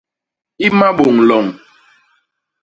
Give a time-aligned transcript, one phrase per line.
[0.65, 1.47] I Mabôñ-loñ.